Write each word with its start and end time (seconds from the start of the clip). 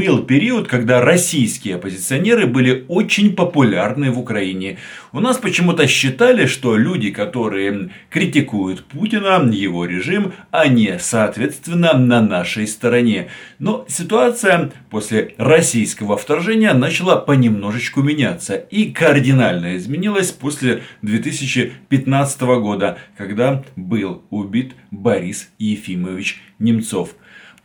был 0.00 0.22
период, 0.22 0.66
когда 0.66 1.02
российские 1.02 1.74
оппозиционеры 1.74 2.46
были 2.46 2.86
очень 2.88 3.36
популярны 3.36 4.10
в 4.10 4.18
Украине. 4.18 4.78
У 5.12 5.20
нас 5.20 5.36
почему-то 5.36 5.86
считали, 5.86 6.46
что 6.46 6.74
люди, 6.74 7.10
которые 7.10 7.90
критикуют 8.08 8.82
Путина, 8.84 9.46
его 9.52 9.84
режим, 9.84 10.32
они, 10.50 10.94
соответственно, 10.98 11.92
на 11.92 12.22
нашей 12.22 12.66
стороне. 12.66 13.28
Но 13.58 13.84
ситуация 13.88 14.72
после 14.88 15.34
российского 15.36 16.16
вторжения 16.16 16.72
начала 16.72 17.16
понемножечку 17.16 18.00
меняться. 18.00 18.54
И 18.54 18.92
кардинально 18.92 19.76
изменилась 19.76 20.30
после 20.30 20.82
2015 21.02 22.40
года, 22.40 22.96
когда 23.18 23.62
был 23.76 24.22
убит 24.30 24.72
Борис 24.90 25.50
Ефимович 25.58 26.40
Немцов. 26.58 27.10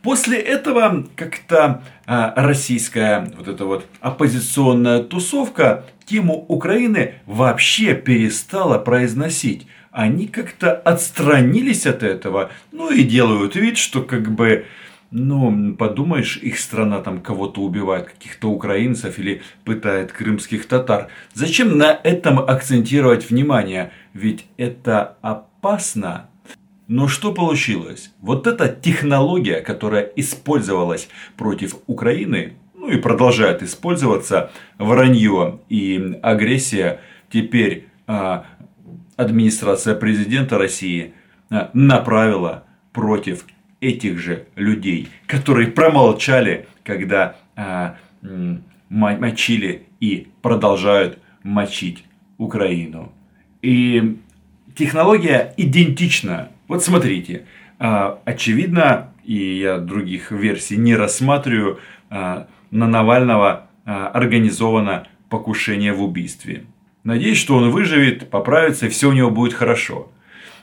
После 0.06 0.38
этого 0.38 1.04
как-то 1.16 1.82
а, 2.06 2.32
российская 2.36 3.28
вот 3.36 3.48
эта 3.48 3.64
вот 3.64 3.86
оппозиционная 4.00 5.02
тусовка 5.02 5.84
тему 6.04 6.44
Украины 6.46 7.14
вообще 7.26 7.92
перестала 7.96 8.78
произносить. 8.78 9.66
Они 9.90 10.28
как-то 10.28 10.72
отстранились 10.72 11.86
от 11.86 12.04
этого, 12.04 12.50
ну 12.70 12.92
и 12.92 13.02
делают 13.02 13.56
вид, 13.56 13.78
что 13.78 14.00
как 14.00 14.30
бы, 14.30 14.66
ну, 15.10 15.74
подумаешь, 15.74 16.36
их 16.36 16.60
страна 16.60 17.00
там 17.00 17.20
кого-то 17.20 17.60
убивает, 17.60 18.08
каких-то 18.08 18.48
украинцев 18.48 19.18
или 19.18 19.42
пытает 19.64 20.12
крымских 20.12 20.68
татар. 20.68 21.08
Зачем 21.34 21.78
на 21.78 21.90
этом 21.90 22.38
акцентировать 22.38 23.28
внимание? 23.28 23.90
Ведь 24.14 24.46
это 24.56 25.16
опасно. 25.20 26.28
Но 26.88 27.08
что 27.08 27.32
получилось? 27.32 28.12
Вот 28.20 28.46
эта 28.46 28.68
технология, 28.68 29.60
которая 29.60 30.02
использовалась 30.16 31.08
против 31.36 31.76
Украины, 31.86 32.54
ну 32.74 32.88
и 32.88 32.98
продолжает 32.98 33.62
использоваться, 33.62 34.52
вранье 34.78 35.60
и 35.68 36.18
агрессия, 36.22 37.00
теперь 37.30 37.88
а, 38.06 38.46
администрация 39.16 39.96
президента 39.96 40.58
России 40.58 41.14
а, 41.50 41.70
направила 41.72 42.64
против 42.92 43.44
этих 43.80 44.18
же 44.18 44.46
людей, 44.54 45.08
которые 45.26 45.68
промолчали, 45.68 46.68
когда 46.84 47.36
а, 47.56 47.96
мочили 48.88 49.86
и 49.98 50.28
продолжают 50.40 51.18
мочить 51.42 52.04
Украину. 52.38 53.12
И 53.62 54.18
технология 54.76 55.54
идентична 55.56 56.50
вот 56.68 56.82
смотрите, 56.82 57.46
а, 57.78 58.20
очевидно, 58.24 59.12
и 59.24 59.58
я 59.58 59.78
других 59.78 60.30
версий 60.32 60.76
не 60.76 60.96
рассматриваю, 60.96 61.78
а, 62.10 62.48
на 62.70 62.88
Навального 62.88 63.68
а, 63.84 64.08
организовано 64.08 65.06
покушение 65.28 65.92
в 65.92 66.02
убийстве. 66.02 66.64
Надеюсь, 67.04 67.38
что 67.38 67.56
он 67.56 67.70
выживет, 67.70 68.30
поправится 68.30 68.86
и 68.86 68.88
все 68.88 69.08
у 69.08 69.12
него 69.12 69.30
будет 69.30 69.54
хорошо. 69.54 70.10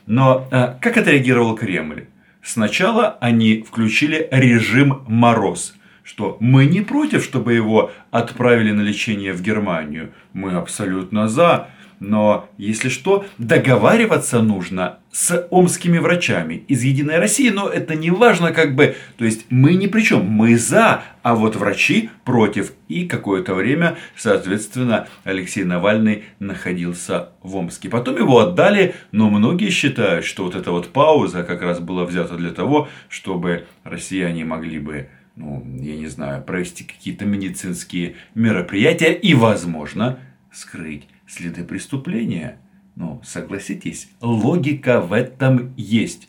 Но 0.06 0.46
как 0.52 0.98
отреагировал 0.98 1.56
Кремль? 1.56 2.08
Сначала 2.42 3.18
они 3.22 3.64
включили 3.66 4.28
режим 4.32 5.04
«Мороз», 5.08 5.76
что 6.04 6.36
мы 6.42 6.66
не 6.66 6.82
против, 6.82 7.24
чтобы 7.24 7.54
его 7.54 7.92
отправили 8.12 8.72
на 8.72 8.82
лечение 8.82 9.32
в 9.32 9.42
Германию. 9.42 10.12
Мы 10.34 10.52
абсолютно 10.52 11.30
за. 11.30 11.70
Но, 12.04 12.50
если 12.58 12.90
что, 12.90 13.26
договариваться 13.38 14.42
нужно 14.42 15.00
с 15.14 15.48
омскими 15.50 16.00
врачами 16.00 16.66
из 16.68 16.84
Единой 16.84 17.18
России, 17.18 17.50
но 17.50 17.70
это 17.70 17.96
не 17.96 18.12
важно 18.12 18.52
как 18.52 18.76
бы, 18.76 18.98
то 19.16 19.24
есть 19.24 19.46
мы 19.50 19.76
ни 19.76 19.88
при 19.88 20.02
чем, 20.02 20.26
мы 20.26 20.58
за, 20.58 21.02
а 21.22 21.34
вот 21.34 21.56
врачи 21.56 22.10
против. 22.26 22.74
И 22.90 23.08
какое-то 23.08 23.54
время, 23.54 23.96
соответственно, 24.18 25.08
Алексей 25.24 25.64
Навальный 25.64 26.26
находился 26.40 27.30
в 27.42 27.56
Омске. 27.56 27.88
Потом 27.88 28.18
его 28.18 28.38
отдали, 28.40 28.96
но 29.14 29.30
многие 29.30 29.70
считают, 29.70 30.26
что 30.26 30.44
вот 30.44 30.56
эта 30.56 30.72
вот 30.72 30.90
пауза 30.90 31.44
как 31.44 31.62
раз 31.62 31.80
была 31.80 32.04
взята 32.04 32.36
для 32.36 32.52
того, 32.52 32.90
чтобы 33.08 33.66
россияне 33.86 34.44
могли 34.44 34.80
бы 34.80 35.08
ну, 35.38 35.66
я 35.80 35.96
не 35.96 36.08
знаю, 36.08 36.44
провести 36.44 36.84
какие-то 36.84 37.26
медицинские 37.26 38.18
мероприятия 38.36 39.14
и, 39.14 39.34
возможно, 39.34 40.20
скрыть 40.52 41.08
следы 41.28 41.64
преступления. 41.64 42.60
Ну, 42.96 43.22
согласитесь, 43.24 44.10
логика 44.22 45.02
в 45.02 45.14
этом 45.14 45.74
есть. 45.76 46.28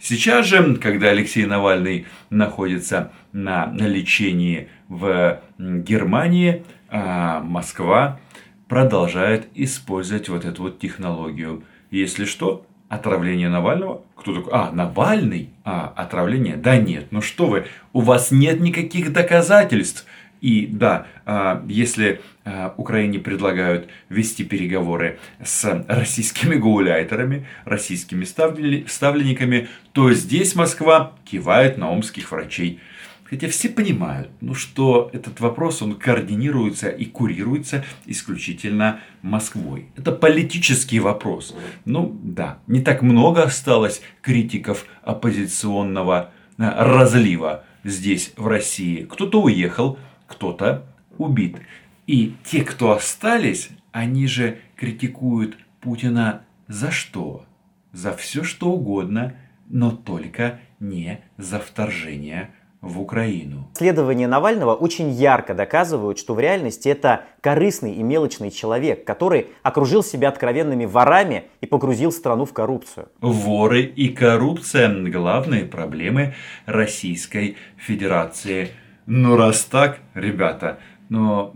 Сейчас 0.00 0.46
же, 0.46 0.76
когда 0.76 1.08
Алексей 1.08 1.46
Навальный 1.46 2.06
находится 2.30 3.12
на 3.32 3.72
лечении 3.74 4.68
в 4.88 5.40
Германии, 5.58 6.64
а 6.88 7.40
Москва 7.40 8.20
продолжает 8.68 9.46
использовать 9.54 10.28
вот 10.28 10.44
эту 10.44 10.62
вот 10.64 10.78
технологию. 10.78 11.64
Если 11.90 12.24
что, 12.24 12.66
отравление 12.88 13.48
Навального? 13.48 14.02
Кто 14.16 14.34
такой? 14.34 14.52
А, 14.52 14.70
Навальный? 14.72 15.50
А, 15.64 15.92
отравление? 15.96 16.56
Да 16.56 16.76
нет, 16.76 17.06
ну 17.10 17.20
что 17.20 17.46
вы, 17.46 17.66
у 17.92 18.00
вас 18.00 18.30
нет 18.30 18.60
никаких 18.60 19.12
доказательств. 19.12 20.06
И 20.44 20.66
да, 20.66 21.06
а, 21.24 21.64
если 21.66 22.20
а, 22.44 22.74
Украине 22.76 23.18
предлагают 23.18 23.88
вести 24.10 24.44
переговоры 24.44 25.18
с 25.42 25.86
российскими 25.88 26.56
гауляйтерами, 26.56 27.46
российскими 27.64 28.24
ставленниками, 28.24 29.68
то 29.92 30.12
здесь 30.12 30.54
Москва 30.54 31.14
кивает 31.24 31.78
на 31.78 31.90
омских 31.90 32.30
врачей. 32.30 32.78
Хотя 33.24 33.48
все 33.48 33.70
понимают, 33.70 34.28
ну, 34.42 34.52
что 34.52 35.08
этот 35.14 35.40
вопрос 35.40 35.80
он 35.80 35.94
координируется 35.94 36.90
и 36.90 37.06
курируется 37.06 37.82
исключительно 38.04 39.00
Москвой. 39.22 39.86
Это 39.96 40.12
политический 40.12 41.00
вопрос. 41.00 41.56
Ну 41.86 42.20
да, 42.22 42.58
не 42.66 42.82
так 42.82 43.00
много 43.00 43.44
осталось 43.44 44.02
критиков 44.20 44.84
оппозиционного 45.04 46.32
а, 46.58 46.84
разлива 46.84 47.64
здесь, 47.82 48.32
в 48.36 48.46
России. 48.46 49.04
Кто-то 49.04 49.40
уехал, 49.40 49.98
кто-то 50.26 50.86
убит. 51.18 51.58
И 52.06 52.34
те, 52.44 52.62
кто 52.62 52.92
остались, 52.92 53.70
они 53.92 54.26
же 54.26 54.58
критикуют 54.76 55.56
Путина 55.80 56.42
за 56.68 56.90
что? 56.90 57.44
За 57.92 58.12
все 58.12 58.42
что 58.42 58.70
угодно, 58.70 59.34
но 59.68 59.90
только 59.90 60.58
не 60.80 61.20
за 61.38 61.58
вторжение 61.58 62.50
в 62.80 63.00
Украину. 63.00 63.70
Исследования 63.74 64.26
Навального 64.26 64.74
очень 64.74 65.10
ярко 65.10 65.54
доказывают, 65.54 66.18
что 66.18 66.34
в 66.34 66.40
реальности 66.40 66.88
это 66.88 67.22
корыстный 67.40 67.94
и 67.94 68.02
мелочный 68.02 68.50
человек, 68.50 69.06
который 69.06 69.48
окружил 69.62 70.02
себя 70.02 70.28
откровенными 70.28 70.84
ворами 70.84 71.44
и 71.62 71.66
погрузил 71.66 72.12
страну 72.12 72.44
в 72.44 72.52
коррупцию. 72.52 73.08
Воры 73.20 73.82
и 73.82 74.08
коррупция– 74.08 74.90
главные 75.10 75.64
проблемы 75.64 76.34
Российской 76.66 77.56
Федерации– 77.78 78.68
ну, 79.06 79.36
раз 79.36 79.64
так, 79.64 79.98
ребята, 80.14 80.78
но 81.08 81.52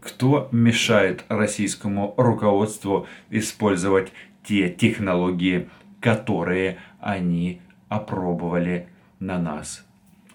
кто 0.00 0.48
мешает 0.52 1.24
российскому 1.28 2.14
руководству 2.16 3.06
использовать 3.30 4.12
те 4.44 4.68
технологии, 4.68 5.68
которые 6.00 6.78
они 7.00 7.60
опробовали 7.88 8.88
на 9.20 9.38
нас? 9.38 9.86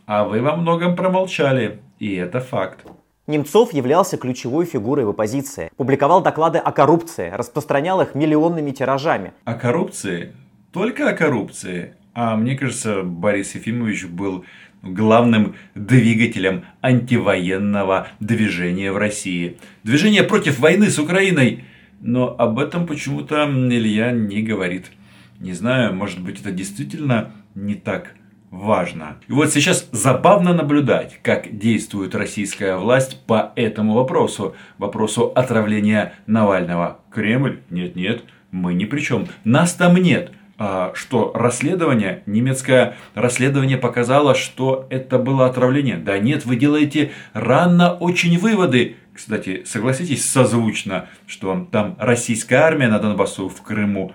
А 0.06 0.24
вы 0.24 0.42
во 0.42 0.56
многом 0.56 0.96
промолчали, 0.96 1.82
и 2.00 2.16
это 2.16 2.40
факт. 2.40 2.86
Немцов 3.28 3.74
являлся 3.74 4.18
ключевой 4.18 4.66
фигурой 4.66 5.04
в 5.04 5.10
оппозиции. 5.10 5.70
Публиковал 5.76 6.24
доклады 6.24 6.60
о 6.60 6.72
коррупции, 6.72 7.30
распространял 7.30 8.00
их 8.02 8.16
миллионными 8.16 8.72
тиражами. 8.72 9.34
О 9.44 9.54
коррупции? 9.54 10.34
Только 10.72 11.10
о 11.10 11.14
коррупции? 11.14 11.96
А 12.14 12.38
мне 12.38 12.56
кажется, 12.56 13.04
Борис 13.04 13.54
Ефимович 13.54 14.06
был 14.06 14.46
главным 14.82 15.56
двигателем 15.76 16.66
антивоенного 16.82 18.08
движения 18.20 18.92
в 18.92 18.98
России. 18.98 19.58
Движение 19.84 20.24
против 20.24 20.60
войны 20.60 20.90
с 20.90 21.00
Украиной. 21.00 21.64
Но 22.00 22.36
об 22.38 22.60
этом 22.60 22.86
почему-то 22.86 23.46
Илья 23.46 24.12
не 24.12 24.42
говорит. 24.44 24.92
Не 25.40 25.54
знаю, 25.54 25.94
может 25.94 26.22
быть 26.22 26.42
это 26.42 26.52
действительно 26.52 27.32
не 27.56 27.76
так 27.76 28.14
важно. 28.50 29.18
И 29.28 29.32
вот 29.32 29.52
сейчас 29.52 29.88
забавно 29.92 30.54
наблюдать, 30.54 31.20
как 31.22 31.58
действует 31.58 32.16
российская 32.16 32.78
власть 32.78 33.22
по 33.26 33.52
этому 33.56 33.94
вопросу. 33.94 34.56
Вопросу 34.78 35.32
отравления 35.36 36.14
Навального. 36.28 37.00
Кремль? 37.12 37.60
Нет-нет, 37.70 38.24
мы 38.52 38.74
ни 38.74 38.86
при 38.86 39.02
чем. 39.02 39.28
Нас 39.44 39.74
там 39.74 39.98
нет. 39.98 40.32
А, 40.60 40.92
что 40.96 41.32
расследование, 41.36 42.24
немецкое 42.26 42.96
расследование 43.14 43.78
показало, 43.78 44.34
что 44.34 44.88
это 44.90 45.20
было 45.20 45.46
отравление. 45.46 45.98
Да 45.98 46.18
нет, 46.18 46.46
вы 46.46 46.56
делаете 46.56 47.12
рано 47.34 47.94
очень 47.94 48.40
выводы. 48.40 48.96
Кстати, 49.14 49.64
согласитесь 49.66 50.26
созвучно, 50.26 51.10
что 51.28 51.68
там 51.72 51.96
российская 52.00 52.58
армия 52.58 52.88
на 52.88 52.98
Донбассу 52.98 53.50
в 53.50 53.62
Крыму. 53.62 54.14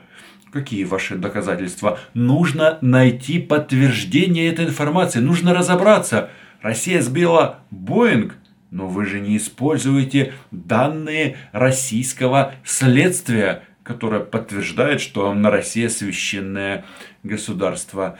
Какие 0.52 0.84
ваши 0.84 1.14
доказательства? 1.14 1.98
Нужно 2.12 2.78
найти 2.80 3.38
подтверждение 3.38 4.50
этой 4.50 4.66
информации, 4.66 5.20
нужно 5.20 5.54
разобраться. 5.54 6.30
Россия 6.60 7.00
сбила 7.02 7.60
Боинг, 7.70 8.34
но 8.70 8.88
вы 8.88 9.06
же 9.06 9.20
не 9.20 9.36
используете 9.36 10.32
данные 10.50 11.36
российского 11.52 12.54
следствия, 12.64 13.62
которое 13.92 14.20
подтверждает, 14.20 15.00
что 15.00 15.32
на 15.34 15.50
Россия 15.50 15.88
священное 15.88 16.84
государство. 17.22 18.18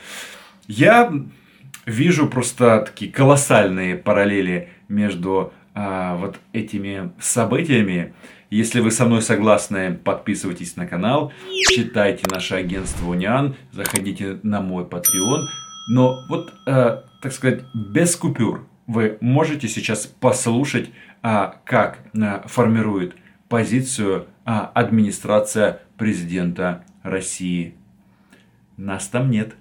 Я 0.67 1.11
вижу 1.85 2.27
просто 2.27 2.83
такие 2.85 3.11
колоссальные 3.11 3.97
параллели 3.97 4.69
между 4.87 5.51
а, 5.73 6.15
вот 6.15 6.39
этими 6.53 7.11
событиями. 7.19 8.13
Если 8.51 8.81
вы 8.81 8.91
со 8.91 9.05
мной 9.05 9.23
согласны, 9.23 9.95
подписывайтесь 9.95 10.75
на 10.75 10.85
канал, 10.85 11.33
читайте 11.69 12.25
наше 12.29 12.53
агентство 12.53 13.09
Униан, 13.09 13.55
заходите 13.71 14.39
на 14.43 14.61
мой 14.61 14.83
Patreon. 14.83 15.47
Но 15.89 16.19
вот, 16.29 16.53
э, 16.67 17.01
так 17.21 17.33
сказать, 17.33 17.63
без 17.73 18.15
купюр 18.15 18.67
вы 18.85 19.17
можете 19.21 19.67
сейчас 19.67 20.05
послушать, 20.05 20.91
а, 21.23 21.55
как 21.65 21.97
а, 22.15 22.43
формирует 22.47 23.15
позицию 23.53 24.25
а, 24.45 24.71
администрация 24.73 25.81
президента 25.95 26.83
России. 27.03 27.75
Нас 28.77 29.07
там 29.07 29.29
нет. 29.29 29.53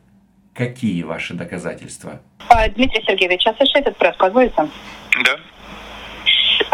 Какие 0.54 1.02
ваши 1.02 1.34
доказательства? 1.34 2.22
Дмитрий 2.74 3.04
Сергеевич, 3.06 3.46
а 3.46 3.52
слышите 3.52 3.80
этот 3.80 3.98
пресс, 3.98 4.16
позволите? 4.16 4.54
Да. 4.56 5.36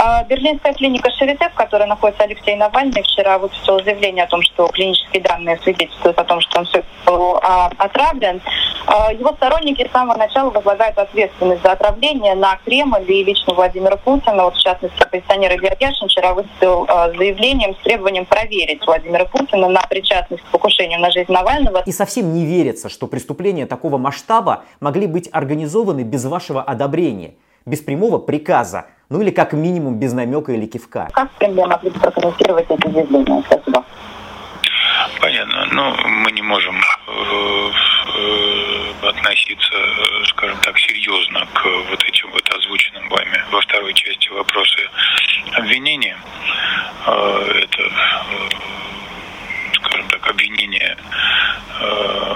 А 0.00 0.22
Берлинская 0.22 0.74
клиника 0.74 1.10
Шарите, 1.10 1.48
в 1.48 1.54
которой 1.54 1.88
находится 1.88 2.22
Алексей 2.22 2.54
Навальный, 2.54 3.02
вчера 3.02 3.36
выпустила 3.36 3.82
заявление 3.82 4.24
о 4.24 4.28
том, 4.28 4.42
что 4.42 4.68
клинические 4.68 5.20
данные 5.22 5.58
свидетельствуют 5.64 6.16
о 6.16 6.24
том, 6.24 6.40
что 6.40 6.60
он 6.60 6.66
все 6.66 6.84
а, 7.04 7.68
отравлен. 7.78 8.40
А, 8.86 9.12
его 9.12 9.32
сторонники 9.32 9.84
с 9.88 9.90
самого 9.90 10.16
начала 10.16 10.50
возлагают 10.50 10.96
ответственность 10.98 11.62
за 11.64 11.72
отравление 11.72 12.36
на 12.36 12.60
Кремль 12.64 13.10
и 13.10 13.24
лично 13.24 13.54
Владимира 13.54 13.96
Путина. 13.96 14.44
Вот, 14.44 14.54
в 14.54 14.62
частности, 14.62 15.02
оппозиционер 15.02 15.56
Илья 15.56 15.76
Яшин 15.80 16.06
вчера 16.06 16.32
выступил 16.32 16.86
а, 16.86 17.08
заявлением 17.10 17.74
с 17.74 17.78
требованием 17.82 18.24
проверить 18.24 18.86
Владимира 18.86 19.24
Путина 19.24 19.68
на 19.68 19.82
причастность 19.82 20.44
к 20.44 20.46
покушению 20.52 21.00
на 21.00 21.10
жизнь 21.10 21.32
Навального. 21.32 21.82
И 21.84 21.90
совсем 21.90 22.32
не 22.32 22.46
верится, 22.46 22.88
что 22.88 23.08
преступления 23.08 23.66
такого 23.66 23.98
масштаба 23.98 24.62
могли 24.78 25.08
быть 25.08 25.28
организованы 25.32 26.02
без 26.02 26.24
вашего 26.24 26.62
одобрения, 26.62 27.34
без 27.68 27.80
прямого 27.80 28.18
приказа 28.18 28.86
ну 29.10 29.22
или 29.22 29.30
как 29.30 29.52
минимум 29.52 29.98
без 29.98 30.12
намека 30.12 30.52
или 30.52 30.66
кивка. 30.66 31.08
Как 31.12 31.30
могли 31.40 31.90
бы 31.90 31.98
прокомментировать 31.98 32.66
это 32.68 32.90
заявление? 32.90 33.42
Спасибо. 33.46 33.84
Понятно. 35.20 35.66
Но 35.72 35.96
ну, 35.96 36.08
мы 36.08 36.32
не 36.32 36.42
можем 36.42 36.76
э, 36.76 37.70
э, 38.16 39.08
относиться, 39.08 39.74
скажем 40.26 40.58
так, 40.58 40.78
серьезно 40.78 41.46
к 41.54 41.64
вот 41.90 42.04
этим 42.04 42.30
вот 42.32 42.48
озвученным 42.50 43.08
вами 43.08 43.42
во 43.50 43.60
второй 43.60 43.94
части 43.94 44.28
вопросы 44.28 44.78
обвинения. 45.52 46.16
Э, 47.06 47.62
это, 47.62 47.82
э, 47.82 48.48
скажем 49.74 50.08
так, 50.08 50.30
обвинения 50.30 50.96
э, 51.80 52.34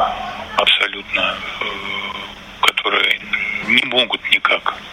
абсолютно, 0.57 1.35
э, 1.61 1.65
которые 2.63 3.21
не 3.69 3.85
могут 3.85 4.21
никак 4.31 4.75
э, 4.75 4.92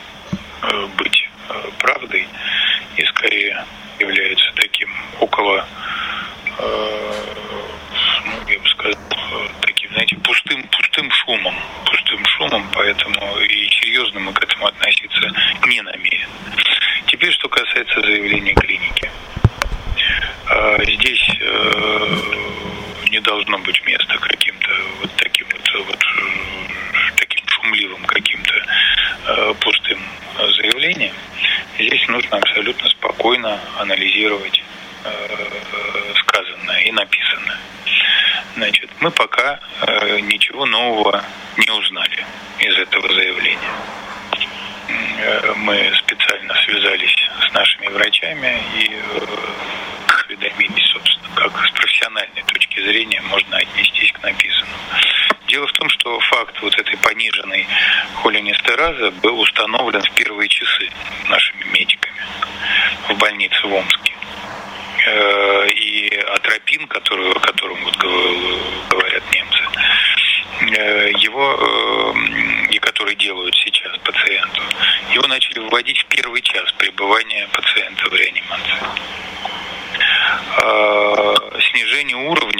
быть 0.98 1.30
Э, 1.50 1.70
правдой 1.80 2.28
и 2.96 3.04
скорее 3.06 3.66
является 3.98 4.52
таким 4.56 4.88
около, 5.20 5.68
э, 6.60 7.24
ну, 8.26 8.52
я 8.52 8.60
бы 8.60 8.70
сказал, 8.70 9.00
таким, 9.62 9.92
знаете, 9.94 10.16
пустым, 10.18 10.62
пустым 10.68 11.10
шумом, 11.12 11.56
пустым 11.86 12.24
шумом, 12.26 12.70
поэтому 12.72 13.40
и 13.40 13.68
серьезно 13.82 14.20
мы 14.20 14.32
к 14.32 14.44
этому 14.44 14.68
относиться 14.68 15.32
не 15.66 15.82
намерены. 15.82 16.30
Теперь, 17.08 17.32
что 17.32 17.50
касается 17.50 18.00
заявления 18.02 18.54
клиники. 18.54 19.10
Э, 20.52 20.78
здесь 20.84 21.30
не 23.10 23.20
должно 23.22 23.58
быть 23.58 23.84
места 23.86 24.20
каким-то 24.20 24.70
вот 25.02 25.12
таким 25.18 25.48
вот, 25.52 25.86
вот 25.88 26.06
таким 27.16 27.48
шумливым 27.48 28.06
каким-то 28.06 28.54
пустым 29.62 30.00
заявлением. 30.56 31.14
Нужно 32.30 32.48
абсолютно 32.48 32.90
спокойно 32.90 33.60
анализировать 33.80 34.64
э, 35.04 36.14
сказанное 36.20 36.82
и 36.82 36.92
написанное. 36.92 37.58
Значит, 38.56 38.90
мы 39.00 39.10
пока 39.10 39.60
э, 39.82 40.20
ничего 40.20 40.66
нового 40.66 41.24
не 41.58 41.72
узнали 41.72 42.24
из 42.60 42.78
этого 42.78 43.12
заявления. 43.12 43.72
Э, 45.20 45.54
мы 45.56 45.92
специально 45.98 46.54
связались 46.66 47.18
с 47.48 47.54
нашими 47.54 47.88
врачами 47.88 48.62
и 48.78 48.92
осведомились, 50.08 50.86
собственно, 50.92 51.30
как 51.36 51.52
с 51.66 51.72
профессиональной 51.72 52.44
точки 52.44 52.80
зрения 52.82 53.22
можно 53.22 53.58
отнестись 53.58 54.12
к 54.12 54.22
написанному. 54.22 54.78
Что 56.10 56.20
факт 56.22 56.60
вот 56.64 56.76
этой 56.76 56.98
пониженной 56.98 57.68
холинестеразы 58.16 59.12
был 59.22 59.40
установлен 59.40 60.02
в 60.02 60.12
первые 60.14 60.50
часы 60.50 60.90
нашими 61.30 61.64
медиками 61.66 62.20
в 63.10 63.14
больнице 63.20 63.68
в 63.68 63.72
Омске. 63.72 64.16
Э, 65.06 65.70
и 65.70 66.16
атропин, 66.34 66.88
который, 66.88 67.32
о 67.32 67.40
котором 67.40 67.78
вот 67.84 67.96
говорят 68.90 69.24
немцы, 69.32 69.64
э, 70.80 71.12
его, 71.20 71.56
э, 71.60 72.72
и 72.72 72.80
который 72.80 73.14
делают 73.14 73.56
сейчас 73.58 73.96
пациенту, 74.00 74.64
его 75.14 75.28
начали 75.28 75.60
вводить 75.60 76.00
в 76.00 76.06
первый 76.06 76.42
час 76.42 76.72
пребывания 76.72 77.48
пациента 77.54 78.10
в 78.10 78.16
реанимации. 78.16 78.80
Снижение 81.72 82.18
уровня 82.18 82.59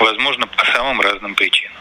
возможно 0.00 0.46
по 0.46 0.64
самым 0.66 1.00
разным 1.00 1.34
причинам. 1.34 1.72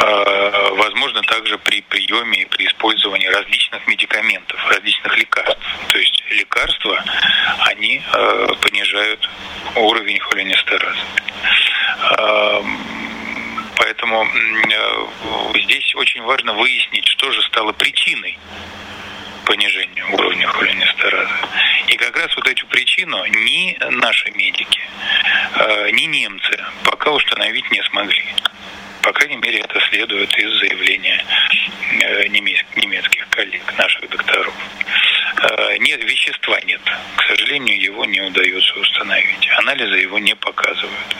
Э, 0.00 0.70
возможно 0.72 1.22
также 1.22 1.58
при 1.58 1.82
приеме 1.82 2.42
и 2.42 2.44
при 2.46 2.66
использовании 2.66 3.26
различных 3.26 3.86
медикаментов, 3.86 4.58
различных 4.68 5.16
лекарств. 5.18 5.62
То 5.88 5.98
есть 5.98 6.24
лекарства, 6.30 7.04
они 7.70 8.02
э, 8.12 8.46
понижают 8.62 9.28
уровень 9.76 10.18
холинестеразы. 10.20 11.00
Поэтому 13.76 14.26
здесь 15.54 15.94
очень 15.94 16.22
важно 16.22 16.52
выяснить, 16.54 17.06
что 17.06 17.30
же 17.30 17.42
стало 17.42 17.72
причиной 17.72 18.38
понижению 19.44 20.06
уровня 20.12 20.46
холинестеразы. 20.46 21.34
И 21.88 21.96
как 21.96 22.16
раз 22.16 22.34
вот 22.36 22.48
эту 22.48 22.66
причину 22.66 23.24
ни 23.26 23.76
наши 23.90 24.30
медики, 24.32 24.80
э, 25.56 25.90
ни 25.90 26.02
немцы 26.02 26.64
пока 26.84 27.10
установить 27.10 27.70
не 27.70 27.82
смогли. 27.82 28.24
По 29.02 29.12
крайней 29.12 29.36
мере, 29.36 29.58
это 29.58 29.80
следует 29.90 30.32
из 30.38 30.58
заявления 30.60 31.24
э, 32.00 32.28
немецких 32.28 33.28
коллег, 33.30 33.62
наших 33.76 34.08
докторов. 34.08 34.54
Э, 35.42 35.76
нет, 35.78 36.02
вещества 36.04 36.58
нет. 36.60 36.80
К 37.16 37.22
сожалению, 37.26 37.80
его 37.80 38.04
не 38.04 38.20
удается 38.20 38.78
установить. 38.78 39.48
Анализы 39.58 39.96
его 39.96 40.18
не 40.18 40.34
показывают. 40.36 41.16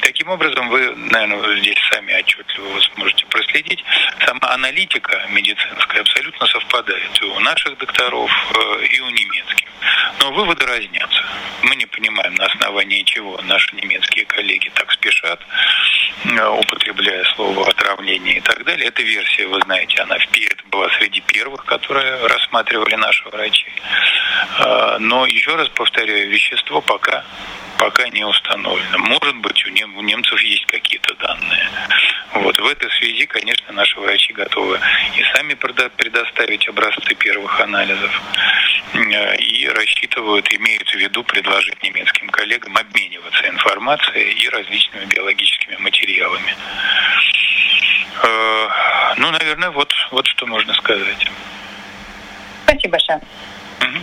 Таким 0.00 0.28
образом, 0.28 0.68
вы, 0.68 0.94
наверное, 0.96 1.60
здесь 1.60 1.78
сами 1.98 2.12
отчетливо 2.12 2.68
вы 2.68 2.82
сможете 2.94 3.26
проследить. 3.26 3.84
Сама 4.24 4.54
аналитика 4.54 5.26
медицинская 5.30 6.02
абсолютно 6.02 6.46
совпадает 6.46 7.22
у 7.22 7.40
наших 7.40 7.76
докторов, 7.78 8.30
э, 8.54 8.86
и 8.86 9.00
у 9.00 9.10
немецких. 9.10 9.68
Но 10.20 10.32
выводы 10.32 10.64
разнятся. 10.66 11.24
Мы 11.62 11.76
не 11.76 11.86
понимаем, 11.86 12.34
на 12.34 12.46
основании 12.46 13.02
чего 13.02 13.40
наши 13.42 13.74
немецкие 13.76 14.24
коллеги 14.26 14.70
так 14.74 14.92
спешат, 14.92 15.40
э, 16.24 16.48
употребляя 16.48 17.24
слово 17.34 17.68
отравление 17.68 18.38
и 18.38 18.40
так 18.40 18.64
далее. 18.64 18.88
Эта 18.88 19.02
версия, 19.02 19.46
вы 19.46 19.60
знаете, 19.62 20.00
она 20.02 20.18
была 20.18 20.18
среди 20.18 20.47
первых, 21.38 21.64
которые 21.64 22.26
рассматривали 22.26 22.96
наши 22.96 23.28
врачи. 23.28 23.70
Э, 24.58 24.96
но 24.98 25.26
еще 25.26 25.54
раз 25.54 25.68
повторяю, 25.68 26.30
вещество 26.30 26.80
пока 26.80 27.24
пока 27.78 28.08
не 28.08 28.24
установлено. 28.24 28.98
Может 28.98 29.36
быть, 29.36 29.64
у, 29.64 29.70
нем, 29.70 29.96
у 29.96 30.02
немцев 30.02 30.40
есть 30.42 30.66
какие-то 30.66 31.14
данные. 31.14 31.70
Вот. 32.32 32.58
В 32.58 32.66
этой 32.66 32.90
связи, 32.90 33.24
конечно, 33.26 33.72
наши 33.72 34.00
врачи 34.00 34.32
готовы 34.32 34.80
и 35.16 35.22
сами 35.32 35.54
предоставить 35.54 36.68
образцы 36.68 37.14
первых 37.14 37.60
анализов, 37.60 38.20
э, 38.94 39.36
и 39.36 39.68
рассчитывают, 39.68 40.52
имеют 40.52 40.88
в 40.88 40.96
виду 40.96 41.22
предложить 41.22 41.80
немецким 41.84 42.28
коллегам 42.30 42.76
обмениваться 42.76 43.48
информацией 43.48 44.32
и 44.32 44.48
различными 44.48 45.04
биологическими 45.04 45.76
материалами. 45.76 46.56
Э, 48.22 48.68
ну, 49.18 49.30
наверное, 49.30 49.70
вот, 49.70 49.92
вот 50.10 50.26
что 50.26 50.46
можно 50.46 50.72
сказать. 50.74 51.27
Спасибо 52.64 52.92
большое. 52.92 53.20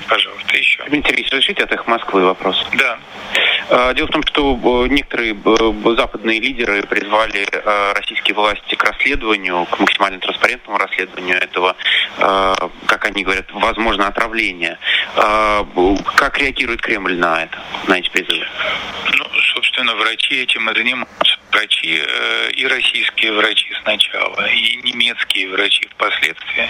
Пожалуйста, 0.07 0.57
еще. 0.57 0.83
Дмитрий, 0.87 1.23
разрешите 1.23 1.63
от 1.63 1.71
их 1.71 1.87
Москвы 1.87 2.25
вопрос? 2.25 2.65
Да. 2.77 2.97
А, 3.69 3.93
дело 3.93 4.07
в 4.07 4.11
том, 4.11 4.23
что 4.23 4.87
некоторые 4.87 5.35
западные 5.95 6.39
лидеры 6.39 6.83
призвали 6.83 7.47
а, 7.51 7.93
российские 7.93 8.35
власти 8.35 8.75
к 8.75 8.83
расследованию, 8.83 9.65
к 9.65 9.79
максимально 9.79 10.19
транспарентному 10.19 10.77
расследованию 10.77 11.37
этого, 11.37 11.75
а, 12.19 12.55
как 12.85 13.05
они 13.05 13.23
говорят, 13.23 13.51
возможно, 13.51 14.07
отравления. 14.07 14.77
Как 16.15 16.37
реагирует 16.39 16.81
Кремль 16.81 17.15
на 17.15 17.43
это, 17.43 17.57
на 17.87 17.99
эти 17.99 18.09
призывы? 18.09 18.45
Ну, 19.13 19.25
собственно, 19.53 19.95
врачи 19.95 20.35
этим 20.35 20.69
и 20.69 20.75
занимаются. 20.75 21.39
Врачи 21.55 22.03
э, 22.05 22.51
и 22.51 22.67
российские 22.67 23.31
врачи 23.31 23.73
сначала, 23.81 24.45
и 24.45 24.75
немецкие 24.83 25.47
врачи 25.49 25.87
впоследствии, 25.91 26.67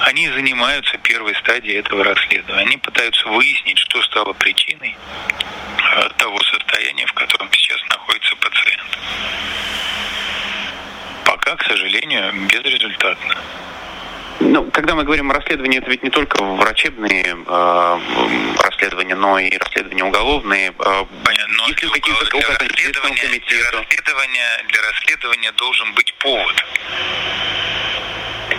они 0.00 0.28
занимаются 0.30 0.98
первой 0.98 1.32
стадией 1.36 1.78
этого 1.78 2.02
расследования. 2.02 2.64
Они 2.66 2.76
пытаются 2.76 3.28
выяснить, 3.28 3.78
что 3.78 4.02
стало 4.02 4.32
причиной 4.32 4.96
э, 4.96 6.08
того 6.18 6.40
состояния, 6.42 7.06
в 7.06 7.12
котором 7.12 7.48
сейчас 7.52 7.80
находится 7.88 8.34
пациент. 8.34 8.98
Пока, 11.24 11.54
к 11.54 11.62
сожалению, 11.62 12.32
безрезультатно. 12.48 13.36
Ну, 14.40 14.70
когда 14.70 14.94
мы 14.94 15.04
говорим 15.04 15.30
о 15.30 15.34
расследовании, 15.34 15.78
это 15.78 15.90
ведь 15.90 16.02
не 16.02 16.10
только 16.10 16.42
врачебные 16.42 17.24
э, 17.24 17.98
расследования, 18.62 19.14
но 19.14 19.38
и 19.38 19.56
расследования 19.56 20.04
уголовные. 20.04 20.68
Э, 20.68 21.04
Понятно. 21.24 21.54
Но 21.56 21.66
Есть 21.68 21.82
ли 21.82 21.88
какие-то 21.88 22.24
указания 22.24 22.58
расследования, 22.58 23.40
для 23.48 23.70
расследования, 23.70 24.64
для 24.68 24.82
расследования 24.82 25.52
должен 25.52 25.94
быть 25.94 26.14
повод. 26.14 26.64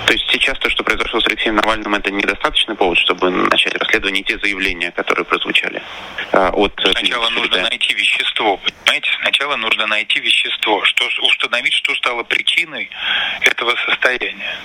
То 0.05 0.13
есть 0.13 0.25
сейчас 0.29 0.57
то, 0.59 0.69
что 0.69 0.83
произошло 0.83 1.19
с 1.19 1.27
Алексеем 1.27 1.55
Навальным, 1.55 1.93
это 1.93 2.11
недостаточный 2.11 2.75
повод, 2.75 2.97
чтобы 2.97 3.29
начать 3.29 3.75
расследование 3.75 4.23
те 4.23 4.37
заявления, 4.39 4.91
которые 4.91 5.25
прозвучали 5.25 5.81
э, 6.31 6.49
от 6.53 6.73
Сначала 6.91 7.29
нужно 7.29 7.61
найти 7.61 7.93
вещество, 7.93 8.57
понимаете? 8.57 9.09
Сначала 9.21 9.55
нужно 9.57 9.85
найти 9.87 10.19
вещество, 10.19 10.83
что 10.85 11.05
установить, 11.21 11.73
что 11.73 11.93
стало 11.95 12.23
причиной 12.23 12.89
этого 13.41 13.75
состояния. 13.85 14.57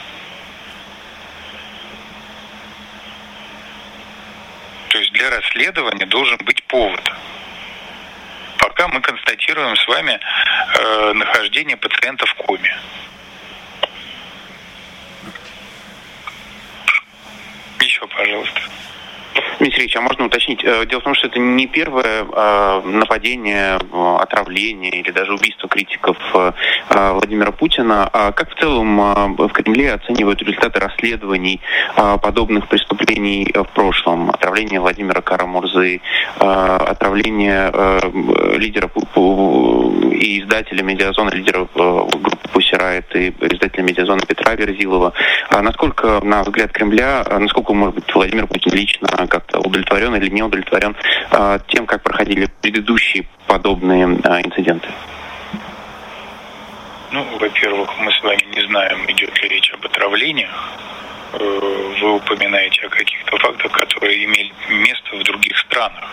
То 4.92 4.98
есть 4.98 5.00
для 5.12 5.30
расследования 5.30 6.06
должен 6.06 6.38
быть 6.38 6.62
повод. 6.64 7.00
Пока 8.58 8.88
мы 8.88 9.00
констатируем 9.00 9.76
с 9.76 9.86
вами 9.86 10.18
э, 10.18 11.12
нахождение 11.12 11.76
пациента 11.76 12.26
в 12.26 12.34
коме. 12.34 12.78
Еще, 17.80 18.06
пожалуйста. 18.06 18.60
Дмитрий 19.58 19.90
а 19.94 20.00
можно 20.00 20.26
уточнить? 20.26 20.64
Э, 20.64 20.84
дело 20.86 21.00
в 21.00 21.04
том, 21.04 21.14
что 21.14 21.28
это 21.28 21.38
не 21.38 21.66
первое 21.66 22.24
э, 22.24 22.80
нападение, 22.84 23.78
э, 23.78 24.16
отравление 24.20 24.90
или 24.90 25.10
даже 25.10 25.34
убийство 25.34 25.68
критиков 25.68 26.16
Владимира 26.88 27.52
Путина. 27.52 28.08
А 28.12 28.32
как 28.32 28.50
в 28.50 28.58
целом 28.58 29.36
в 29.36 29.48
Кремле 29.50 29.92
оценивают 29.94 30.42
результаты 30.42 30.80
расследований 30.80 31.60
подобных 31.94 32.68
преступлений 32.68 33.52
в 33.54 33.68
прошлом? 33.74 34.30
Отравление 34.30 34.80
Владимира 34.80 35.20
Карамурзы, 35.20 36.00
отравление 36.38 37.72
лидера 38.58 38.90
и 40.12 40.40
издателя 40.40 40.82
медиазона, 40.82 41.30
лидера 41.30 41.66
группы 41.74 42.61
Пусирайт 42.72 43.14
и 43.14 43.28
издателя 43.52 43.82
медиазона 43.82 44.20
Петра 44.26 44.54
Верзилова. 44.54 45.12
А 45.50 45.62
насколько, 45.62 46.20
на 46.22 46.42
взгляд 46.42 46.72
Кремля, 46.72 47.24
насколько, 47.38 47.74
может 47.74 47.96
быть, 47.96 48.14
Владимир 48.14 48.46
Путин 48.46 48.72
лично 48.72 49.08
как-то 49.28 49.60
удовлетворен 49.60 50.14
или 50.16 50.30
не 50.30 50.42
удовлетворен 50.42 50.96
а, 51.30 51.58
тем, 51.68 51.86
как 51.86 52.02
проходили 52.02 52.48
предыдущие 52.62 53.26
подобные 53.46 54.18
а, 54.24 54.40
инциденты? 54.40 54.88
Ну, 57.10 57.26
во-первых, 57.38 57.90
мы 58.00 58.10
с 58.10 58.22
вами 58.22 58.42
не 58.54 58.66
знаем, 58.66 59.04
идет 59.08 59.42
ли 59.42 59.48
речь 59.50 59.70
об 59.74 59.84
отравлениях. 59.84 60.72
Э, 61.34 61.94
вы 62.00 62.14
упоминаете 62.14 62.86
о 62.86 62.88
каких-то 62.88 63.36
фактах, 63.36 63.70
которые 63.72 64.24
имели 64.24 64.52
место 64.70 65.16
в 65.16 65.22
других 65.24 65.58
странах 65.58 66.08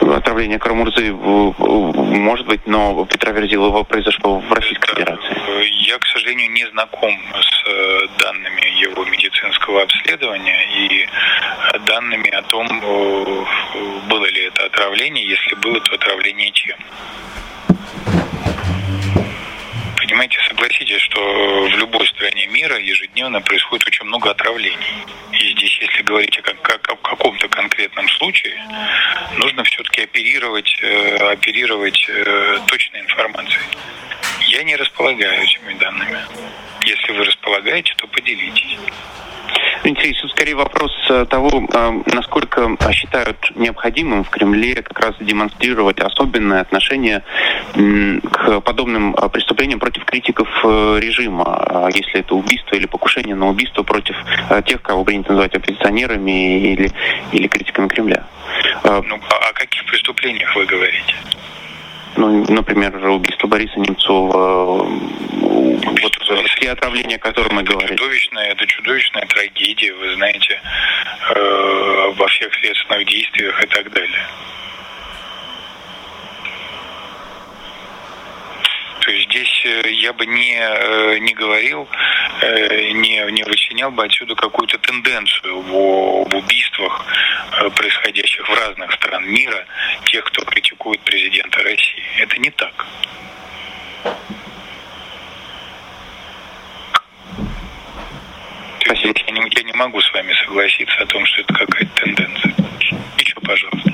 отравление 0.00 0.58
Карамурзы 0.58 1.12
может 1.12 2.46
быть, 2.46 2.66
но 2.66 3.04
Петра 3.06 3.32
Верзилова 3.32 3.82
произошло 3.84 4.40
в 4.40 4.52
Российской 4.52 4.88
Федерации. 4.94 5.86
Я, 5.86 5.98
к 5.98 6.06
сожалению, 6.06 6.50
не 6.50 6.66
знаком 6.68 7.16
с 7.34 7.68
э, 7.68 8.06
данными 8.18 8.80
его 8.80 9.04
медицинского 9.04 9.82
обследования 9.82 10.58
и 10.76 11.08
данными 11.86 12.30
о 12.30 12.42
том, 12.42 12.66
э, 12.66 13.44
было 14.08 14.26
ли 14.26 14.46
это 14.46 14.66
отравление, 14.66 15.26
если 15.26 15.54
было, 15.56 15.80
то 15.80 15.94
отравление 15.94 16.50
чем 16.52 16.76
понимаете, 20.06 20.38
согласитесь, 20.48 21.00
что 21.00 21.20
в 21.20 21.76
любой 21.78 22.06
стране 22.06 22.46
мира 22.46 22.78
ежедневно 22.78 23.40
происходит 23.40 23.86
очень 23.86 24.06
много 24.06 24.30
отравлений. 24.30 25.04
И 25.32 25.52
здесь, 25.52 25.78
если 25.80 26.02
говорить 26.02 26.38
о, 26.38 26.42
как, 26.42 26.88
о 26.88 26.96
каком-то 26.96 27.48
конкретном 27.48 28.08
случае, 28.10 28.54
нужно 29.36 29.64
все-таки 29.64 30.02
оперировать, 30.02 30.78
э, 30.80 31.16
оперировать 31.32 32.06
э, 32.08 32.58
точной 32.66 33.00
информацией. 33.00 33.64
Я 34.48 34.62
не 34.62 34.76
располагаю 34.76 35.42
этими 35.42 35.74
данными. 35.74 36.18
Если 36.86 37.12
вы 37.12 37.24
располагаете, 37.24 37.94
то 37.96 38.06
поделитесь. 38.06 38.78
Интересует 39.82 40.32
скорее 40.32 40.54
вопрос 40.54 40.92
э, 41.10 41.26
того, 41.28 41.50
э, 41.50 42.02
насколько 42.14 42.76
считают 42.92 43.36
необходимым 43.56 44.22
в 44.22 44.30
Кремле 44.30 44.82
как 44.82 44.98
раз 45.00 45.14
демонстрировать 45.20 45.98
особенное 46.00 46.60
отношение 46.60 47.24
к 47.74 48.60
подобным 48.60 49.14
э, 49.14 49.28
преступлениям 49.28 49.80
против 49.80 50.04
критиков 50.04 50.48
режима, 50.64 51.90
если 51.92 52.20
это 52.20 52.34
убийство 52.34 52.76
или 52.76 52.86
покушение 52.86 53.34
на 53.34 53.48
убийство 53.48 53.82
против 53.82 54.16
тех, 54.64 54.80
кого 54.82 55.04
принято 55.04 55.32
называть 55.32 55.54
оппозиционерами 55.54 56.72
или, 56.72 56.92
или 57.32 57.48
критиками 57.48 57.88
Кремля. 57.88 58.24
Ну, 58.84 59.20
а 59.28 59.48
о 59.50 59.52
каких 59.52 59.84
преступлениях 59.86 60.54
вы 60.54 60.66
говорите? 60.66 61.14
Ну, 62.16 62.44
например, 62.48 62.96
убийство 63.08 63.46
Бориса 63.46 63.78
Немцова, 63.78 64.84
вот 66.02 66.16
те 66.66 66.72
отравления, 66.72 67.16
о 67.16 67.20
которых 67.20 67.52
мы 67.52 67.62
говорили. 67.62 67.96
Чудовищная, 67.96 68.48
это 68.48 68.66
чудовищная 68.66 69.26
трагедия, 69.26 69.92
вы 69.92 70.14
знаете, 70.14 70.60
э, 71.34 72.12
во 72.16 72.26
всех 72.26 72.52
следственных 72.54 73.06
действиях 73.06 73.62
и 73.62 73.66
так 73.66 73.92
далее. 73.92 74.26
То 79.06 79.12
есть 79.12 79.30
здесь 79.30 79.62
э, 79.64 79.90
я 79.92 80.12
бы 80.12 80.26
не, 80.26 80.58
э, 80.58 81.18
не 81.18 81.32
говорил, 81.32 81.88
э, 82.40 82.90
не, 82.90 83.30
не 83.30 83.44
вычленял 83.44 83.92
бы 83.92 84.04
отсюда 84.04 84.34
какую-то 84.34 84.78
тенденцию 84.78 85.60
в, 85.60 86.28
в 86.28 86.34
убийствах, 86.34 87.06
происходящих 87.76 88.48
в 88.48 88.52
разных 88.52 88.92
стран 88.94 89.24
мира, 89.30 89.64
тех, 90.06 90.24
кто 90.24 90.44
критикует 90.44 90.75
президента 90.94 91.62
России. 91.62 92.04
Это 92.20 92.38
не 92.38 92.50
так. 92.50 92.86
Спасибо. 98.84 99.14
Я 99.26 99.32
не, 99.32 99.50
я 99.50 99.62
не 99.64 99.72
могу 99.72 100.00
с 100.00 100.12
вами 100.12 100.32
согласиться 100.44 101.02
о 101.02 101.06
том, 101.06 101.26
что 101.26 101.42
это 101.42 101.54
какая-то 101.54 102.02
тенденция. 102.02 102.54
Еще, 103.18 103.34
пожалуйста. 103.40 103.92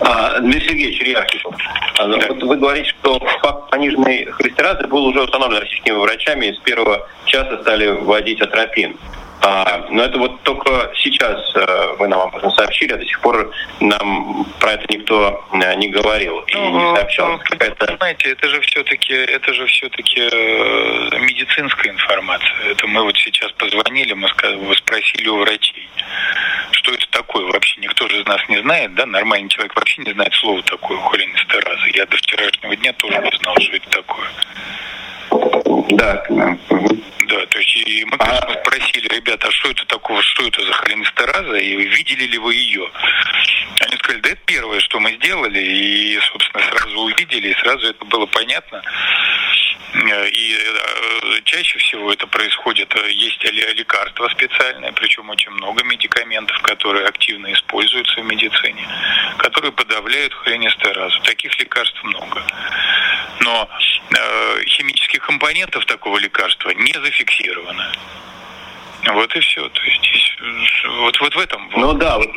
А, 0.00 0.40
Дмитрий 0.40 0.68
Сергеевич 0.68 1.00
Риархипов, 1.00 1.54
а, 1.98 2.06
ну, 2.06 2.18
вот 2.28 2.42
вы 2.42 2.56
говорите, 2.56 2.90
что 2.90 3.18
факт 3.40 3.70
пониженной 3.70 4.24
холестерации 4.26 4.86
был 4.86 5.06
уже 5.06 5.22
установлен 5.22 5.60
российскими 5.60 5.94
врачами, 5.94 6.46
и 6.46 6.52
с 6.52 6.58
первого 6.58 7.08
часа 7.26 7.60
стали 7.62 7.86
вводить 7.86 8.40
атропин. 8.40 8.96
А, 9.46 9.84
но 9.90 10.02
это 10.04 10.18
вот 10.18 10.40
только 10.42 10.90
сейчас 10.94 11.38
э, 11.54 11.96
вы 11.98 12.08
нам 12.08 12.20
об 12.20 12.34
этом 12.34 12.50
сообщили, 12.52 12.94
а 12.94 12.96
до 12.96 13.04
сих 13.04 13.20
пор 13.20 13.52
нам 13.78 14.46
про 14.58 14.72
это 14.72 14.86
никто 14.88 15.44
э, 15.52 15.74
не 15.74 15.88
говорил 15.88 16.40
и 16.40 16.54
ну, 16.54 16.70
не 16.70 16.96
сообщал. 16.96 17.32
Ну, 17.32 17.38
какая 17.44 17.74
Знаете, 17.98 18.30
это 18.30 18.48
же 18.48 18.58
все-таки 18.62 19.12
это 19.12 19.52
же 19.52 19.66
все-таки 19.66 20.18
э, 20.20 21.18
медицинская 21.20 21.92
информация. 21.92 22.70
Это 22.70 22.86
мы 22.86 23.02
вот 23.02 23.18
сейчас 23.18 23.52
позвонили, 23.52 24.14
мы 24.14 24.28
спросили 24.76 25.28
у 25.28 25.36
врачей, 25.36 25.90
что 26.70 26.92
это 26.92 27.06
такое 27.10 27.44
вообще. 27.52 27.82
Никто 27.82 28.08
же 28.08 28.20
из 28.20 28.26
нас 28.26 28.40
не 28.48 28.62
знает, 28.62 28.94
да? 28.94 29.04
Нормальный 29.04 29.50
человек 29.50 29.76
вообще 29.76 30.00
не 30.04 30.12
знает 30.12 30.32
слова 30.32 30.62
такое 30.62 30.96
холинестераза. 30.96 31.86
Я 31.92 32.06
до 32.06 32.16
вчерашнего 32.16 32.74
дня 32.76 32.94
тоже 32.94 33.18
не 33.18 33.36
знал, 33.42 33.56
что 33.60 33.76
это 33.76 33.90
такое. 33.90 34.28
Да. 35.90 36.24
Да, 37.26 37.46
то 37.46 37.58
есть 37.58 37.76
и 37.76 38.04
мы, 38.04 38.18
конечно. 38.18 38.53
Спросили, 38.74 39.08
ребята, 39.08 39.48
а 39.48 39.52
что 39.52 39.70
это 39.70 39.84
такого, 39.86 40.22
что 40.22 40.46
это 40.46 40.62
за 40.64 40.72
холинестераза, 40.72 41.56
и 41.56 41.76
видели 41.86 42.24
ли 42.24 42.38
вы 42.38 42.54
ее? 42.54 42.90
Они 43.80 43.96
сказали, 43.96 44.20
да 44.20 44.30
это 44.30 44.40
первое, 44.46 44.80
что 44.80 45.00
мы 45.00 45.12
сделали, 45.14 45.60
и, 45.60 46.18
собственно, 46.20 46.64
сразу 46.64 46.98
увидели, 47.00 47.48
и 47.48 47.54
сразу 47.54 47.86
это 47.88 48.04
было 48.04 48.26
понятно. 48.26 48.82
И 49.94 50.56
чаще 51.44 51.78
всего 51.78 52.12
это 52.12 52.26
происходит, 52.26 52.92
есть 53.10 53.44
лекарства 53.44 54.28
специальные, 54.28 54.92
причем 54.92 55.30
очень 55.30 55.50
много 55.52 55.84
медикаментов, 55.84 56.60
которые 56.62 57.06
активно 57.06 57.52
используются 57.52 58.20
в 58.20 58.24
медицине, 58.24 58.88
которые 59.38 59.70
подавляют 59.72 60.34
холинестеразу. 60.34 61.20
Таких 61.20 61.56
лекарств 61.60 62.02
много. 62.02 62.42
Но 63.40 63.68
химических 64.66 65.24
компонентов 65.24 65.84
такого 65.86 66.18
лекарства 66.18 66.70
не 66.70 66.92
зафиксировано. 66.92 67.92
Вот 69.12 69.34
и 69.36 69.40
все. 69.40 69.68
То 69.68 69.82
есть 69.82 69.98
здесь, 69.98 70.36
вот, 71.00 71.20
вот 71.20 71.34
в 71.34 71.38
этом. 71.38 71.70
Ну 71.76 71.92
да, 71.94 72.18
вот, 72.18 72.30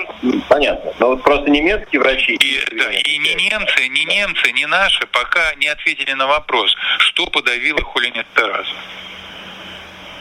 понятно. 0.48 0.94
Но 1.00 1.08
вот 1.08 1.24
просто 1.24 1.50
немецкие 1.50 2.02
врачи. 2.02 2.34
И, 2.34 2.76
да, 2.76 2.92
и 2.92 3.18
ни 3.18 3.34
немцы, 3.34 3.88
ни 3.88 4.04
немцы, 4.06 4.52
ни 4.52 4.66
наши 4.66 5.06
пока 5.08 5.54
не 5.56 5.68
ответили 5.68 6.14
на 6.14 6.28
вопрос, 6.28 6.76
что 7.00 7.26
подавило 7.28 7.82
холинестеразу. 7.82 8.74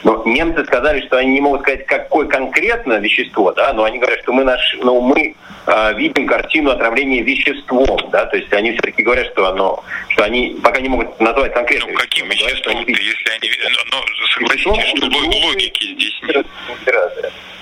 Но 0.07 0.23
немцы 0.25 0.65
сказали, 0.65 1.05
что 1.05 1.17
они 1.17 1.33
не 1.33 1.41
могут 1.41 1.63
сказать, 1.63 1.85
какое 1.85 2.29
конкретно 2.29 3.01
вещество, 3.01 3.51
да, 3.51 3.73
но 3.73 3.83
они 3.83 3.99
говорят, 3.99 4.21
что 4.21 4.33
мы 4.33 4.45
наш, 4.45 4.61
ну, 4.81 5.01
мы 5.01 5.35
э, 5.67 5.95
видим 5.95 6.29
картину 6.29 6.71
отравления 6.71 7.25
веществом, 7.25 7.99
да, 8.13 8.27
то 8.27 8.37
есть 8.37 8.53
они 8.53 8.71
все-таки 8.71 9.03
говорят, 9.03 9.27
что 9.33 9.49
оно, 9.49 9.83
что 10.11 10.23
они 10.23 10.57
пока 10.63 10.81
не 10.81 10.89
могут 10.89 11.19
назвать 11.19 11.53
конкретно. 11.55 11.91
Ну, 11.91 11.99
каким 11.99 12.29
веществом, 12.29 12.75
говорят, 12.75 13.01
если 13.01 13.31
они, 13.31 13.51
ну, 13.69 13.79
ну 13.91 14.27
согласитесь, 14.29 14.97
что 14.97 15.47
логики 15.49 15.95
здесь 15.95 16.21
нет. 16.23 16.47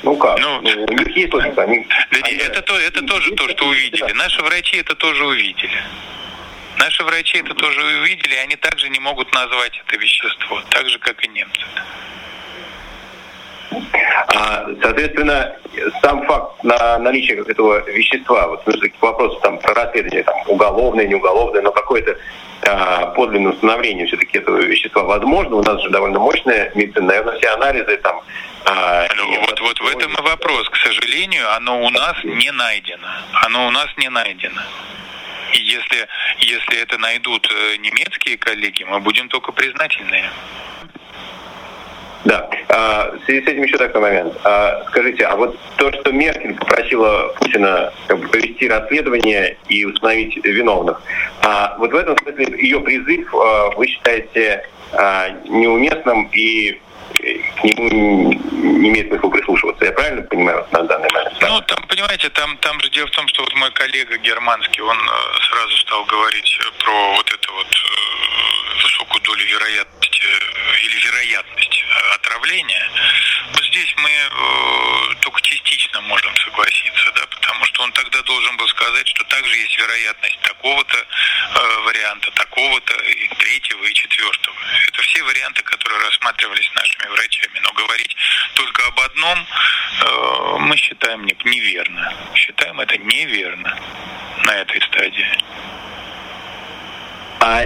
Ну 0.03 0.15
как? 0.19 0.39
Ну, 0.39 0.61
ну, 0.61 1.07
есть 1.17 1.33
логика. 1.33 1.63
Они, 1.63 1.87
они, 2.11 2.37
это, 2.37 2.61
то, 2.61 2.79
это 2.79 3.01
тоже 3.07 3.31
то, 3.37 3.49
что 3.49 3.65
увидели. 3.69 4.13
Наши 4.13 4.43
врачи 4.43 4.77
это 4.77 4.95
тоже 4.95 5.25
увидели. 5.25 5.83
Наши 6.77 7.03
врачи 7.05 7.39
это 7.39 7.55
тоже 7.55 7.83
увидели, 8.03 8.35
и 8.35 8.39
они 8.39 8.57
также 8.57 8.91
не 8.91 9.01
могут 9.01 9.33
назвать 9.33 9.81
это 9.87 9.97
вещество, 9.97 10.61
так 10.69 10.87
же, 10.91 10.99
как 10.99 11.25
и 11.25 11.29
немцы. 11.29 11.63
А, 14.29 14.67
соответственно, 14.83 15.57
сам 16.03 16.27
факт 16.27 16.63
на 16.65 16.99
наличия 16.99 17.41
этого 17.41 17.89
вещества, 17.91 18.49
вот 18.49 18.63
ну, 18.67 18.75
вопрос 19.01 19.39
там 19.41 19.59
про 19.59 19.75
расследование, 19.75 20.23
там, 20.23 20.37
уголовное, 20.47 21.07
не 21.07 21.15
уголовное, 21.15 21.63
но 21.63 21.71
какое-то 21.71 22.17
а, 22.63 23.07
подлинное 23.07 23.53
установление 23.53 24.07
все-таки 24.07 24.39
этого 24.39 24.59
вещества 24.59 25.03
возможно. 25.03 25.57
У 25.57 25.63
нас 25.63 25.81
же 25.83 25.91
довольно 25.91 26.19
мощная 26.19 26.73
медицина, 26.75 27.07
наверное, 27.07 27.39
все 27.39 27.49
анализы 27.51 27.97
там. 27.99 28.23
А, 28.67 29.07
ну, 29.17 29.41
вот, 29.41 29.61
вот 29.61 29.81
в 29.81 29.87
этом 29.89 30.13
и 30.13 30.23
вопрос. 30.23 30.69
К 30.71 30.77
сожалению, 30.77 31.51
оно 31.55 31.83
у 31.83 31.91
нас 31.91 32.17
не 32.25 32.51
найдено. 32.53 33.09
Оно 33.45 33.67
у 33.67 33.71
нас 33.71 33.89
не 33.99 34.09
найдено. 34.09 34.63
И 35.53 35.61
если, 35.61 36.09
если 36.39 36.79
это 36.81 36.99
найдут 36.99 37.47
э, 37.49 37.77
немецкие 37.77 38.37
коллеги, 38.37 38.85
мы 38.85 39.01
будем 39.01 39.29
только 39.29 39.53
признательны. 39.53 40.25
Да. 42.25 42.49
А, 42.69 43.13
в 43.13 43.25
связи 43.25 43.45
с 43.45 43.49
этим 43.49 43.63
еще 43.65 43.77
такой 43.77 44.01
момент. 44.01 44.35
А, 44.45 44.85
скажите, 44.89 45.25
а 45.25 45.37
вот 45.37 45.59
то, 45.77 45.93
что 45.93 46.11
Меркель 46.11 46.55
попросила 46.55 47.35
Путина 47.39 47.93
как 48.07 48.19
бы, 48.19 48.29
провести 48.29 48.69
расследование 48.69 49.57
и 49.69 49.85
установить 49.85 50.37
виновных, 50.45 51.03
а, 51.43 51.77
вот 51.79 51.93
в 51.93 51.97
этом 51.97 52.17
смысле 52.19 52.47
ее 52.59 52.81
призыв 52.81 53.35
а, 53.35 53.71
вы 53.77 53.87
считаете 53.87 54.67
а, 54.93 55.29
неуместным 55.45 56.31
и 56.33 56.81
к 57.15 57.65
нему 57.65 58.33
не 58.33 58.89
имеет 58.89 59.09
смысла 59.09 59.29
прислушиваться. 59.29 59.85
Я 59.85 59.93
правильно 59.93 60.23
понимаю 60.23 60.67
на 60.73 60.83
данный 60.83 61.09
момент? 61.13 61.35
Ну, 61.41 61.61
там, 61.63 61.83
понимаете, 61.87 62.29
там, 62.31 62.57
там 62.59 62.81
же 62.81 62.91
дело 62.91 63.07
в 63.07 63.11
том, 63.11 63.29
что 63.29 63.43
вот 63.43 63.55
мой 63.55 63.71
коллега 63.73 64.17
германский, 64.19 64.81
он 64.81 64.97
э, 64.97 65.41
сразу 65.49 65.77
стал 65.79 66.05
говорить 66.07 66.59
про 66.83 67.15
вот 67.15 67.33
эту 67.33 67.53
вот 67.53 67.67
э, 67.67 68.83
высокую 68.83 69.23
долю 69.23 69.45
вероятности 69.45 70.25
э, 70.25 70.87
или 70.87 71.07
вероятность 71.07 71.84
отравления. 72.13 72.91
Вот 73.53 73.65
здесь 73.65 73.95
мы 73.97 74.11
только 75.21 75.41
частично 75.43 76.01
можем 76.03 76.35
согласиться, 76.37 77.13
да, 77.15 77.27
потому 77.27 77.65
что 77.67 77.83
он 77.83 77.93
тогда 77.93 78.23
должен 78.23 78.57
был 78.57 78.69
сказать, 78.69 79.07
что 79.09 79.25
также 79.25 79.57
есть 79.57 79.79
вероятность 79.79 80.41
такого-то 80.41 81.07
варианта, 81.85 82.31
такого-то, 82.33 82.95
и 83.05 83.29
третьего, 83.29 83.85
и 83.85 83.95
четвертого. 83.95 84.57
Это 84.89 85.03
все 85.03 85.23
варианты, 85.23 85.63
которые 85.63 86.01
рассматривались 86.01 86.71
нашими 86.75 87.11
врачами. 87.11 87.61
Но 87.63 87.73
говорить 87.73 88.17
только 88.55 88.87
об 88.87 89.01
одном 89.01 89.39
э, 89.39 90.57
мы 90.61 90.77
считаем 90.77 91.25
неверно. 91.25 92.13
Считаем 92.35 92.81
это 92.81 92.97
неверно 92.99 93.79
на 94.45 94.51
этой 94.53 94.81
стадии. 94.83 95.39
А 97.41 97.63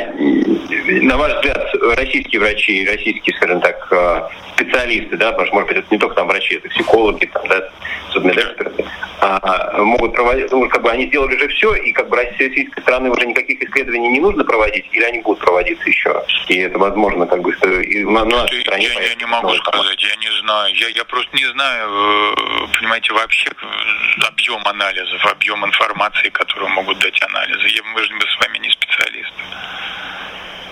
на 1.02 1.16
ваш 1.16 1.32
взгляд, 1.34 1.67
российские 1.98 2.40
врачи, 2.40 2.86
российские, 2.86 3.36
скажем 3.36 3.60
так, 3.60 3.88
э, 3.90 4.28
специалисты, 4.54 5.16
да, 5.16 5.32
потому 5.32 5.46
что, 5.46 5.54
может 5.54 5.68
быть, 5.68 5.78
это 5.78 5.86
не 5.90 5.98
только 5.98 6.16
там 6.16 6.28
врачи, 6.28 6.54
это 6.54 6.68
психологи, 6.68 7.26
там, 7.26 7.46
да, 7.48 7.68
судмедэксперты, 8.12 8.84
а, 9.20 9.82
могут 9.82 10.14
проводить, 10.14 10.50
ну, 10.50 10.68
как 10.68 10.82
бы 10.82 10.90
они 10.90 11.06
сделали 11.06 11.36
уже 11.36 11.48
все, 11.48 11.74
и 11.74 11.92
как 11.92 12.08
бы 12.08 12.16
российской 12.16 12.80
стороны 12.80 13.10
уже 13.10 13.26
никаких 13.26 13.62
исследований 13.62 14.08
не 14.08 14.20
нужно 14.20 14.44
проводить, 14.44 14.86
или 14.92 15.02
они 15.04 15.20
будут 15.20 15.40
проводиться 15.40 15.88
еще? 15.88 16.24
И 16.48 16.58
это 16.58 16.78
возможно, 16.78 17.26
как 17.26 17.42
бы, 17.42 17.52
и 17.52 18.04
на, 18.04 18.24
на 18.24 18.42
нашей 18.42 18.60
стране... 18.62 18.86
Я, 18.86 19.02
я 19.02 19.14
не 19.14 19.26
могу 19.26 19.54
сказать, 19.54 20.02
я 20.02 20.16
не 20.16 20.40
знаю. 20.40 20.74
Я, 20.74 20.88
я 20.88 21.04
просто 21.04 21.36
не 21.36 21.46
знаю, 21.52 21.88
э, 21.90 22.78
понимаете, 22.78 23.12
вообще 23.12 23.50
э, 23.50 24.26
объем 24.26 24.62
анализов, 24.66 25.24
объем 25.26 25.64
информации, 25.64 26.28
которую 26.30 26.70
могут 26.70 26.98
дать 26.98 27.20
анализы. 27.22 27.68
Я, 27.68 27.82
мы 27.82 28.02
же 28.02 28.10
с 28.10 28.40
вами 28.40 28.58
не 28.58 28.70
специалисты. 28.70 29.42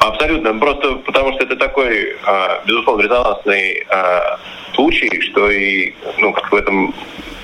Абсолютно. 0.07 0.55
Просто 0.55 0.97
потому 0.97 1.33
что 1.33 1.45
это 1.45 1.57
такой, 1.57 2.17
а, 2.25 2.63
безусловно, 2.65 3.03
резонансный 3.03 3.85
а, 3.89 4.39
случай, 4.75 5.21
что 5.21 5.51
и, 5.51 5.93
ну, 6.19 6.33
как 6.33 6.51
в 6.51 6.55
этом 6.55 6.95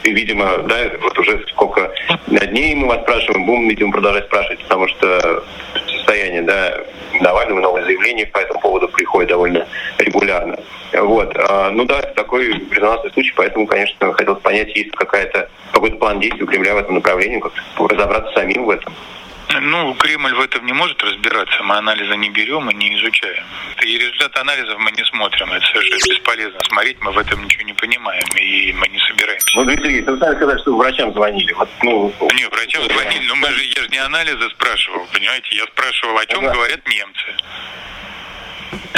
и, 0.05 0.11
видимо, 0.11 0.59
да, 0.64 0.77
вот 1.01 1.18
уже 1.18 1.44
сколько 1.48 1.92
дней 2.27 2.75
мы 2.75 2.88
вас 2.88 3.03
спрашиваем, 3.03 3.46
будем, 3.46 3.68
видимо, 3.68 3.92
продолжать 3.92 4.25
спрашивать, 4.25 4.61
потому 4.61 4.88
что 4.88 5.44
состояние, 5.87 6.42
да, 6.42 6.81
Навального, 7.20 7.61
новые 7.61 7.85
заявления 7.85 8.27
по 8.27 8.38
этому 8.38 8.61
поводу 8.61 8.88
приходят 8.88 9.31
довольно 9.31 9.66
регулярно. 9.98 10.59
Вот. 10.92 11.37
А, 11.37 11.70
ну 11.70 11.85
да, 11.85 12.01
это 12.01 12.14
такой 12.14 12.48
резонансный 12.70 13.12
случай, 13.12 13.33
поэтому, 13.37 13.66
конечно, 13.66 14.12
хотелось 14.12 14.42
понять, 14.42 14.75
есть 14.77 14.90
какая-то 14.90 15.48
какой-то 15.72 15.96
план 15.96 16.20
действий 16.20 16.42
у 16.42 16.46
Кремля 16.46 16.75
в 16.75 16.79
этом 16.79 16.96
направлении, 16.96 17.40
как 17.40 17.53
разобраться 17.79 18.33
самим 18.35 18.64
в 18.64 18.70
этом. 18.70 18.92
Ну, 19.61 19.95
Кремль 19.95 20.35
в 20.35 20.41
этом 20.41 20.65
не 20.67 20.73
может 20.73 21.03
разбираться. 21.03 21.62
Мы 21.62 21.77
анализы 21.77 22.17
не 22.17 22.31
берем 22.31 22.71
и 22.71 22.75
не 22.75 22.99
изучаем. 22.99 23.45
И 23.83 23.99
результат 23.99 24.37
анализов 24.38 24.79
мы 24.79 24.91
не 24.93 25.05
смотрим. 25.05 25.53
Это 25.53 25.67
совершенно 25.67 26.15
бесполезно 26.15 26.59
смотреть. 26.69 27.01
Мы 27.01 27.12
в 27.12 27.19
этом 27.19 27.45
ничего 27.45 27.62
не 27.65 27.73
понимаем. 27.73 28.25
И 28.37 28.73
мы 28.73 28.88
не 28.88 28.99
собираемся. 28.99 29.57
Ну, 29.57 29.65
Дмитрий 29.65 29.85
Сергеевич, 29.85 30.09
вы 30.09 30.19
сами 30.19 30.37
сказали, 30.37 30.61
что 30.61 30.77
врачам 30.77 31.12
звонили. 31.12 31.53
Вот, 31.53 31.69
ну, 31.83 32.15
не, 32.35 32.49
врачам 32.49 32.83
звонили. 32.85 33.27
Но 33.27 33.35
мы 33.37 33.49
же, 33.51 33.65
я 33.65 33.83
же 33.83 33.88
не 33.88 33.99
анализы 33.99 34.51
спрашивал, 34.51 35.07
понимаете? 35.12 35.57
Я 35.57 35.65
спрашивал, 35.67 36.19
о 36.19 36.27
чем 36.27 36.45
да. 36.45 36.53
говорят 36.53 36.87
немцы. 36.87 37.27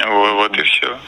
Вот, 0.07 0.33
вот 0.35 0.57
и 0.57 0.63
все. 0.63 0.99